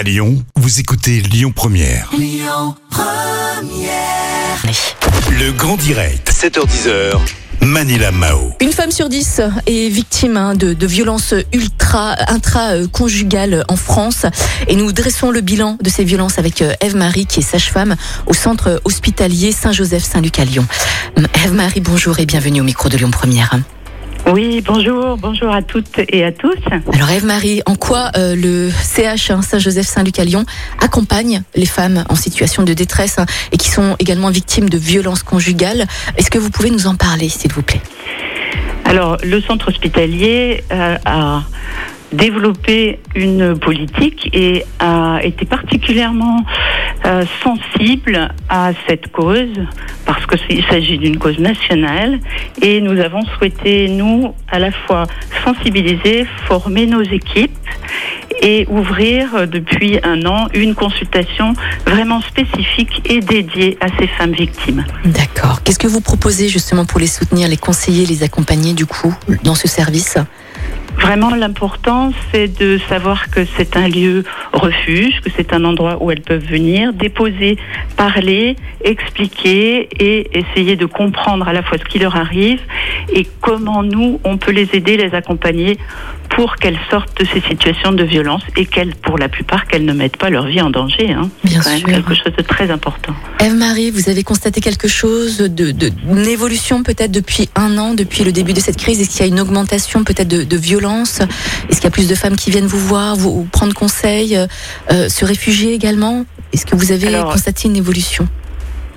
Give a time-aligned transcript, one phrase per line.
[0.00, 2.10] À Lyon, vous écoutez Lyon Première.
[5.30, 7.18] Le grand direct, 7h10h.
[7.60, 8.54] Manila Mao.
[8.62, 14.24] Une femme sur dix est victime hein, de, de violences ultra intra-conjugales en France
[14.68, 17.94] et nous dressons le bilan de ces violences avec euh, Eve-Marie qui est sage-femme
[18.26, 20.66] au centre hospitalier Saint-Joseph-Saint-Luc à Lyon.
[21.44, 23.54] Eve-Marie, bonjour et bienvenue au micro de Lyon Première.
[24.32, 26.56] Oui, bonjour, bonjour à toutes et à tous.
[26.92, 30.44] Alors Eve-Marie, en quoi euh, le CH hein, Saint-Joseph-Saint-Luc à Lyon
[30.80, 35.24] accompagne les femmes en situation de détresse hein, et qui sont également victimes de violences
[35.24, 35.86] conjugales?
[36.16, 37.80] Est-ce que vous pouvez nous en parler, s'il vous plaît?
[38.84, 41.42] Alors, le centre hospitalier euh, a
[42.12, 46.44] développé une politique et a été particulièrement
[47.06, 49.48] euh, sensible à cette cause
[50.04, 52.20] parce qu'il s'agit d'une cause nationale
[52.60, 55.06] et nous avons souhaité, nous, à la fois
[55.44, 57.56] sensibiliser, former nos équipes
[58.42, 61.54] et ouvrir euh, depuis un an une consultation
[61.86, 64.84] vraiment spécifique et dédiée à ces femmes victimes.
[65.04, 65.62] D'accord.
[65.62, 69.54] Qu'est-ce que vous proposez justement pour les soutenir, les conseiller, les accompagner du coup dans
[69.54, 70.18] ce service?
[71.00, 76.10] Vraiment, l'important, c'est de savoir que c'est un lieu refuge, que c'est un endroit où
[76.10, 77.56] elles peuvent venir, déposer,
[77.96, 82.60] parler, expliquer et essayer de comprendre à la fois ce qui leur arrive
[83.12, 85.78] et comment nous, on peut les aider, les accompagner
[86.30, 89.92] pour qu'elles sortent de ces situations de violence et qu'elles, pour la plupart, qu'elles ne
[89.92, 91.10] mettent pas leur vie en danger.
[91.12, 91.28] Hein.
[91.44, 91.88] Bien C'est quand sûr.
[91.88, 93.14] même quelque chose de très important.
[93.40, 98.24] Eve-Marie, vous avez constaté quelque chose de, de une évolution peut-être depuis un an, depuis
[98.24, 99.00] le début de cette crise?
[99.00, 101.20] Est-ce qu'il y a une augmentation peut-être de, de violence?
[101.68, 104.46] Est-ce qu'il y a plus de femmes qui viennent vous voir, vous, prendre conseil, euh,
[104.92, 106.24] euh, se réfugier également?
[106.52, 108.26] Est-ce que vous avez Alors, constaté une évolution?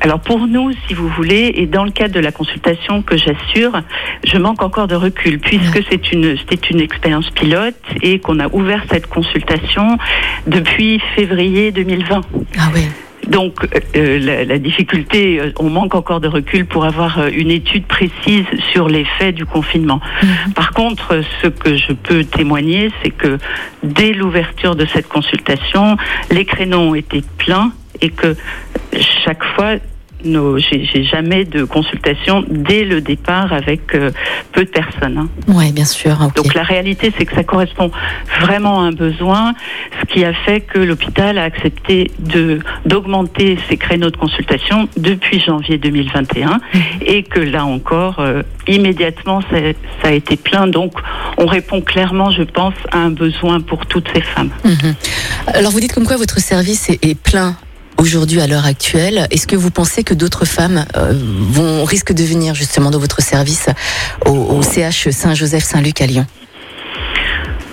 [0.00, 3.80] Alors pour nous, si vous voulez, et dans le cadre de la consultation que j'assure,
[4.24, 8.48] je manque encore de recul puisque c'est une c'était une expérience pilote et qu'on a
[8.48, 9.98] ouvert cette consultation
[10.46, 12.20] depuis février 2020.
[12.58, 12.88] Ah ouais.
[13.26, 17.50] Donc euh, la, la difficulté, euh, on manque encore de recul pour avoir euh, une
[17.50, 20.00] étude précise sur les faits du confinement.
[20.22, 20.52] Mhm.
[20.52, 23.38] Par contre, euh, ce que je peux témoigner, c'est que
[23.82, 25.96] dès l'ouverture de cette consultation,
[26.30, 28.36] les créneaux ont été pleins et que
[29.00, 29.76] chaque fois,
[30.24, 34.10] j'ai jamais de consultation dès le départ avec euh,
[34.52, 35.18] peu de personnes.
[35.18, 35.28] hein.
[35.46, 36.16] Ouais, bien sûr.
[36.34, 37.90] Donc la réalité, c'est que ça correspond
[38.40, 39.54] vraiment à un besoin,
[40.00, 42.10] ce qui a fait que l'hôpital a accepté
[42.84, 46.60] d'augmenter ses créneaux de consultation depuis janvier 2021
[47.02, 49.58] et que là encore, euh, immédiatement, ça,
[50.02, 50.66] ça a été plein.
[50.66, 50.94] Donc
[51.38, 54.50] on répond clairement, je pense, à un besoin pour toutes ces femmes.
[54.64, 54.94] Mhm.
[55.54, 57.56] Alors vous dites comme quoi votre service est, est plein
[57.98, 59.26] aujourd'hui à l'heure actuelle.
[59.30, 61.12] Est-ce que vous pensez que d'autres femmes euh,
[61.50, 63.68] vont risquent de venir justement dans votre service
[64.24, 66.26] au, au CH Saint-Joseph-Saint-Luc à Lyon?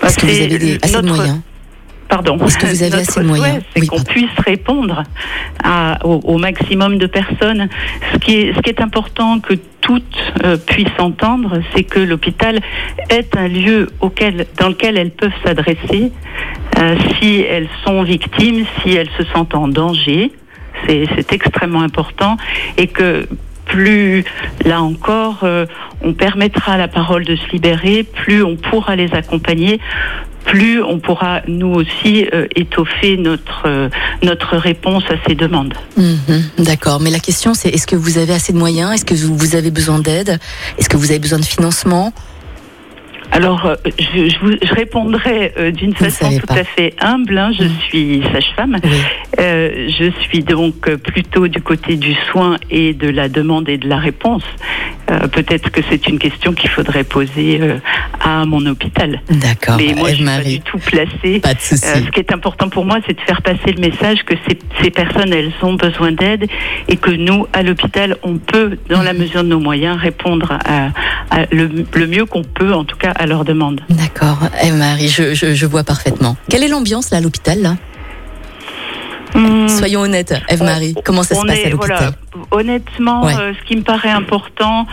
[0.04, 1.40] Est-ce que vous avez des, assez de moyens
[2.10, 2.38] Pardon.
[2.46, 5.04] Est-ce que vous avez Notre assez de moyens C'est Oui, qu'on puisse répondre
[5.64, 7.70] à- au, au maximum de personnes.
[8.14, 10.04] Ce qui est, ce qui est important que toutes
[10.44, 12.60] euh, puissent entendre, c'est que l'hôpital
[13.10, 16.12] est un lieu auquel, dans lequel elles peuvent s'adresser
[16.84, 20.32] euh, si elles sont victimes, si elles se sentent en danger.
[20.88, 22.36] C'est extrêmement important
[22.78, 23.28] et que
[23.66, 24.26] plus,
[24.66, 25.66] là encore, euh,
[26.02, 29.80] on permettra à la parole de se libérer, plus on pourra les accompagner,
[30.46, 33.90] plus on pourra nous aussi euh, étoffer notre euh,
[34.22, 35.74] notre réponse à ces demandes.
[35.96, 38.94] Mhm, D'accord, mais la question c'est est-ce que vous avez assez de moyens?
[38.94, 40.38] Est-ce que vous avez besoin d'aide?
[40.78, 42.14] Est-ce que vous avez besoin de financement?
[43.36, 46.54] Alors, euh, je, je, vous- je répondrai euh, d'une façon tout pas.
[46.60, 47.36] à fait humble.
[47.38, 47.52] hein.
[47.58, 47.80] Je Mm.
[47.90, 48.78] suis sage-femme.
[48.84, 48.90] Oui.
[49.40, 53.88] Euh, je suis donc plutôt du côté du soin et de la demande et de
[53.88, 54.44] la réponse.
[55.12, 57.78] Euh, Peut-être que c'est une question qu'il faudrait poser euh,
[58.22, 59.22] à mon hôpital.
[59.30, 61.40] D'accord, Mais moi, je suis pas du tout placée.
[61.40, 61.84] pas de souci.
[61.86, 64.58] Euh, ce qui est important pour moi, c'est de faire passer le message que ces,
[64.82, 66.46] ces personnes, elles ont besoin d'aide
[66.88, 70.90] et que nous, à l'hôpital, on peut, dans la mesure de nos moyens, répondre à,
[71.32, 73.82] à le, le mieux qu'on peut, en tout cas, à leurs demandes.
[73.90, 76.38] D'accord, Eve-Marie, je, je, je vois parfaitement.
[76.50, 77.76] Quelle est l'ambiance là à l'hôpital là?
[79.84, 82.12] Soyons honnêtes, Eve-Marie, comment ça se passe est- à l'hôpital voilà,
[82.52, 83.34] Honnêtement, Ouais.
[83.40, 84.88] euh, ce qui me paraît important,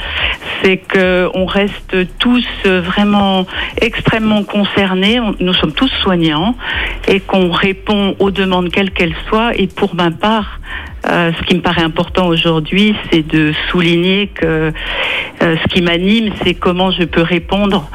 [0.63, 3.47] c'est que on reste tous euh, vraiment
[3.81, 5.21] extrêmement concernés.
[5.21, 6.55] On- nous sommes tous soignants
[7.09, 9.55] et qu'on répond aux demandes quelles qu'elles soient.
[9.57, 10.61] Et pour ma part,
[11.09, 14.73] euh, ce qui me paraît important aujourd'hui, c'est de souligner que
[15.43, 17.89] euh, ce qui m'anime, c'est comment je peux répondre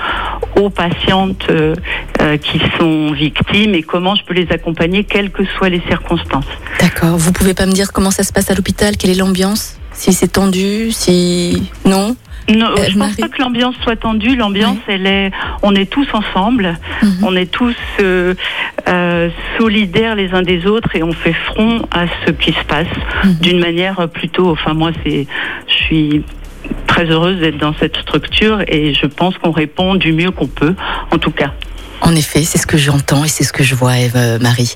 [0.59, 1.75] aux patientes euh,
[2.21, 6.45] euh, qui sont victimes et comment je peux les accompagner, quelles que soient les circonstances.
[6.79, 8.95] D'accord, vous pouvez pas me dire comment ça se passe à l'hôpital?
[8.97, 9.34] Quelle est l'ambiance
[9.93, 11.69] Si c'est tendu Si.
[11.85, 12.15] Non
[12.49, 14.35] Non, Euh, je pense pas que l'ambiance soit tendue.
[14.35, 15.31] L'ambiance, elle est,
[15.63, 17.23] on est tous ensemble, Mhm.
[17.23, 18.33] on est tous euh,
[18.87, 22.87] euh, solidaires les uns des autres et on fait front à ce qui se passe
[23.23, 23.33] Mhm.
[23.41, 24.51] d'une manière plutôt.
[24.51, 25.25] Enfin, moi, c'est,
[25.67, 26.23] je suis
[26.87, 30.75] très heureuse d'être dans cette structure et je pense qu'on répond du mieux qu'on peut,
[31.11, 31.53] en tout cas.
[32.01, 34.75] En effet, c'est ce que j'entends et c'est ce que je vois, Eve euh, Marie.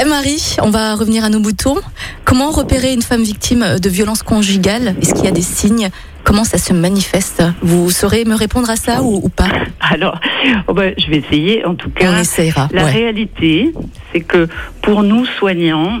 [0.00, 1.76] Eve Marie, on va revenir à nos moutons.
[2.24, 5.88] Comment repérer une femme victime de violence conjugale Est-ce qu'il y a des signes?
[6.24, 7.42] Comment ça se manifeste?
[7.62, 9.48] Vous saurez me répondre à ça ou, ou pas?
[9.80, 10.20] Alors,
[10.66, 11.64] oh ben, je vais essayer.
[11.64, 12.68] En tout cas, On essaiera.
[12.72, 12.90] La ouais.
[12.90, 13.72] réalité,
[14.12, 14.48] c'est que
[14.82, 16.00] pour nous soignants,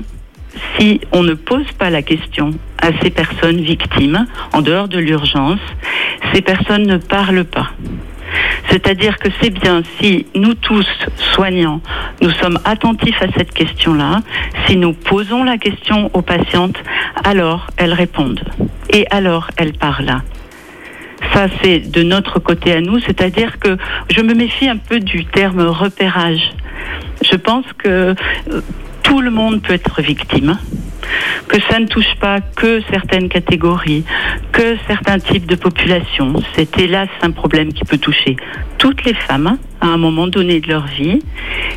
[0.78, 2.50] si on ne pose pas la question
[2.82, 5.60] à ces personnes victimes, en dehors de l'urgence,
[6.34, 7.70] ces personnes ne parlent pas.
[8.68, 10.86] C'est-à-dire que c'est bien si nous tous,
[11.34, 11.80] soignants,
[12.20, 14.22] nous sommes attentifs à cette question-là,
[14.66, 16.76] si nous posons la question aux patientes,
[17.24, 18.42] alors elles répondent.
[18.90, 20.20] Et alors elles parlent.
[21.32, 23.76] Ça, c'est de notre côté à nous, c'est-à-dire que
[24.10, 26.52] je me méfie un peu du terme repérage.
[27.22, 28.14] Je pense que euh,
[29.02, 30.58] tout le monde peut être victime,
[31.48, 34.04] que ça ne touche pas que certaines catégories,
[34.52, 36.34] que certains types de populations.
[36.54, 38.36] C'est hélas un problème qui peut toucher
[38.78, 41.20] toutes les femmes à un moment donné de leur vie,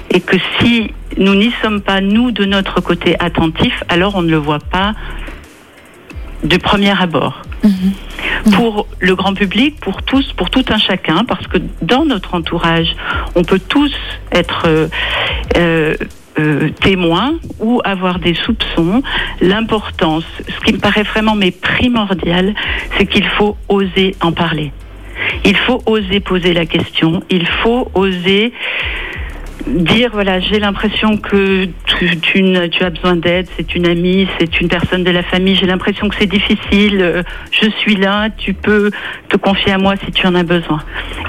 [0.10, 4.31] et que si nous n'y sommes pas, nous, de notre côté, attentifs, alors on ne
[4.31, 4.94] le voit pas
[6.44, 7.42] de premier abord.
[8.54, 12.96] Pour le grand public, pour tous, pour tout un chacun, parce que dans notre entourage,
[13.36, 13.94] on peut tous
[14.31, 14.66] être
[15.58, 15.96] euh,
[16.39, 19.03] euh, témoins ou avoir des soupçons.
[19.41, 22.56] L'importance, ce qui me paraît vraiment mais primordial,
[22.97, 24.71] c'est qu'il faut oser en parler.
[25.44, 27.21] Il faut oser poser la question.
[27.30, 28.53] Il faut oser
[29.67, 35.03] dire voilà j'ai l'impression que tu, as besoin d'aide c'est une amie c'est une personne
[35.03, 38.91] de la famille j'ai l'impression que c'est difficile euh, je suis là tu peux
[39.27, 40.81] te confier à moi si tu en as besoin.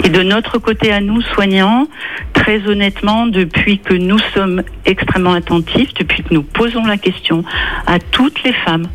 [0.04, 1.86] Et de notre côté à nous soignants
[2.32, 7.44] très honnêtement depuis que nous sommes extrêmement attentifs depuis que nous posons la question
[7.86, 8.86] à toutes les femmes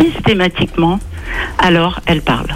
[0.00, 0.98] systématiquement
[1.58, 2.54] alors elles parlent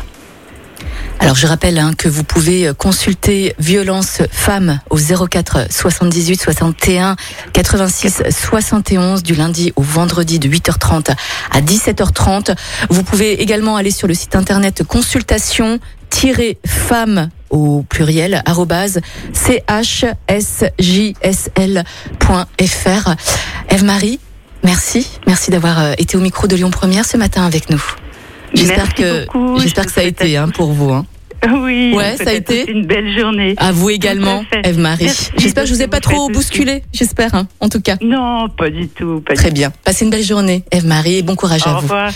[1.21, 7.17] Alors je rappelle hein, que vous pouvez euh, consulter Violence Femmes au 04 78 61
[7.53, 11.15] 86 71 du lundi au vendredi de 8h30
[11.51, 12.55] à 17h30.
[12.91, 19.01] Vous pouvez également aller sur le site internet consultation-femme au pluriel arrobase
[19.33, 20.65] chsjsl.fr.
[23.71, 24.21] Eve-Marie,
[24.63, 25.09] merci.
[25.27, 27.83] Merci d'avoir euh, été au micro de Lyon Première ce matin avec nous.
[28.67, 29.59] J'espère que beaucoup.
[29.61, 30.93] j'espère Je que ça a été hein, pour vous.
[30.93, 31.07] Hein.
[31.47, 33.55] Oui, Ouais, ça a été une belle journée.
[33.59, 34.45] À vous également.
[34.65, 35.11] Eve-Marie.
[35.37, 36.83] J'espère que je vous ai pas trop bousculé.
[36.93, 37.97] J'espère, hein, en tout cas.
[38.03, 39.21] Non, pas du tout.
[39.27, 39.71] Pas Très du bien.
[39.85, 41.69] Passez une belle journée, Eve-Marie, et bon courage tout.
[41.69, 41.83] à Au vous.
[41.83, 42.13] revoir.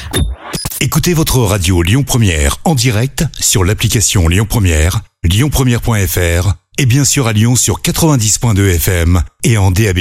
[0.80, 7.26] Écoutez votre radio Lyon Première en direct sur l'application Lyon Première, lyonpremière.fr et bien sûr
[7.26, 9.98] à Lyon sur 90.2 FM et en DAB+.